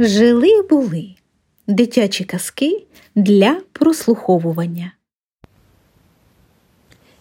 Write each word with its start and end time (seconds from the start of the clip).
Жили 0.00 0.62
були 0.62 1.14
дитячі 1.66 2.24
казки 2.24 2.86
для 3.14 3.60
прослуховування. 3.72 4.92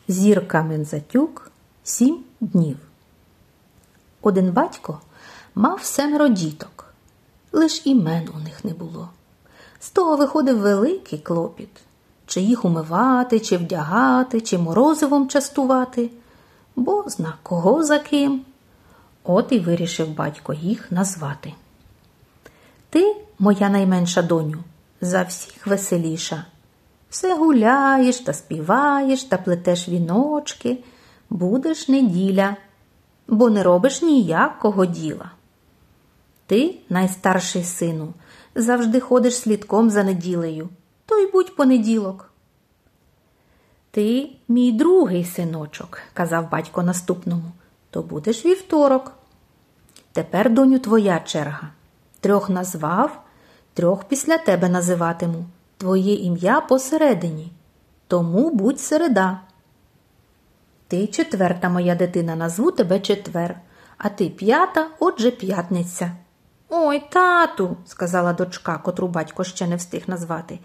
Зірка 0.07 0.63
Мензатюк 0.63 1.51
сім 1.83 2.23
днів. 2.41 2.77
Один 4.21 4.51
батько 4.51 4.99
мав 5.55 5.83
семеро 5.83 6.27
діток, 6.27 6.93
лиш 7.51 7.81
імен 7.85 8.29
у 8.35 8.39
них 8.39 8.65
не 8.65 8.73
було. 8.73 9.09
З 9.79 9.89
того 9.89 10.15
виходив 10.15 10.59
великий 10.59 11.19
клопіт 11.19 11.69
чи 12.25 12.41
їх 12.41 12.65
умивати, 12.65 13.39
чи 13.39 13.57
вдягати, 13.57 14.41
чи 14.41 14.57
морозивом 14.57 15.27
частувати, 15.27 16.09
бо 16.75 17.03
зна 17.07 17.33
кого 17.43 17.83
за 17.83 17.99
ким. 17.99 18.41
От 19.23 19.51
і 19.51 19.59
вирішив 19.59 20.15
батько 20.15 20.53
їх 20.53 20.91
назвати. 20.91 21.53
Ти, 22.89 23.15
моя 23.39 23.69
найменша 23.69 24.21
доню, 24.21 24.63
за 25.01 25.23
всіх 25.23 25.67
веселіша. 25.67 26.45
Все 27.09 27.35
гуляєш 27.35 28.19
та 28.19 28.33
співаєш 28.33 29.23
та 29.23 29.37
плетеш 29.37 29.89
віночки, 29.89 30.77
будеш 31.29 31.87
неділя, 31.87 32.55
бо 33.27 33.49
не 33.49 33.63
робиш 33.63 34.01
ніякого 34.01 34.85
діла. 34.85 35.31
Ти, 36.45 36.75
найстарший 36.89 37.63
сину, 37.63 38.13
завжди 38.55 38.99
ходиш 38.99 39.37
слідком 39.37 39.89
за 39.89 40.03
неділею, 40.03 40.69
то 41.05 41.17
й 41.17 41.31
будь 41.31 41.55
понеділок. 41.55 42.31
Ти, 43.91 44.31
мій 44.47 44.71
другий 44.71 45.25
синочок, 45.25 45.99
казав 46.13 46.51
батько 46.51 46.83
наступному, 46.83 47.51
то 47.89 48.01
будеш 48.01 48.45
вівторок. 48.45 49.11
Тепер, 50.11 50.49
доню, 50.49 50.79
твоя 50.79 51.19
черга. 51.19 51.69
Трьох 52.27 52.49
назвав, 52.49 53.21
трьох 53.73 54.03
після 54.03 54.37
тебе 54.37 54.69
називатиму. 54.69 55.45
Твоє 55.77 56.13
ім'я 56.13 56.61
посередині, 56.61 57.51
тому 58.07 58.49
будь 58.49 58.79
середа. 58.79 59.39
Ти 60.87 61.07
четверта 61.07 61.69
моя 61.69 61.95
дитина, 61.95 62.35
назву 62.35 62.71
тебе 62.71 62.99
четвер, 62.99 63.59
а 63.97 64.09
ти 64.09 64.29
п'ята, 64.29 64.87
отже 64.99 65.31
п'ятниця. 65.31 66.11
Ой, 66.69 67.03
тату, 67.09 67.77
сказала 67.85 68.33
дочка, 68.33 68.77
котру 68.77 69.07
батько 69.07 69.43
ще 69.43 69.67
не 69.67 69.75
встиг 69.75 70.03
назвати. 70.07 70.59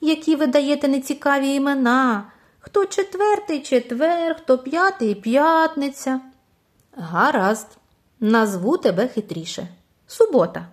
Які 0.00 0.36
ви 0.36 0.46
даєте 0.46 0.88
нецікаві 0.88 1.48
імена. 1.54 2.24
Хто 2.58 2.84
четвертий 2.84 3.60
четвер, 3.62 4.36
хто 4.36 4.58
п'ятий 4.58 5.14
п'ятниця. 5.14 6.20
Гаразд, 6.96 7.78
назву 8.20 8.76
тебе 8.76 9.08
хитріше. 9.08 9.68
Субота. 10.06 10.66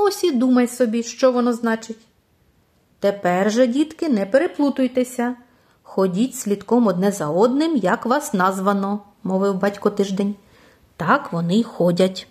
Ось 0.00 0.24
і 0.24 0.32
думай 0.32 0.68
собі, 0.68 1.02
що 1.02 1.32
воно 1.32 1.52
значить. 1.52 1.98
Тепер 3.00 3.52
же, 3.52 3.66
дітки, 3.66 4.08
не 4.08 4.26
переплутуйтеся. 4.26 5.36
Ходіть 5.82 6.34
слідком 6.34 6.86
одне 6.86 7.12
за 7.12 7.28
одним, 7.28 7.76
як 7.76 8.06
вас 8.06 8.34
названо, 8.34 9.00
мовив 9.22 9.54
батько 9.54 9.90
тиждень. 9.90 10.34
Так 10.96 11.32
вони 11.32 11.58
й 11.58 11.62
ходять. 11.62 12.26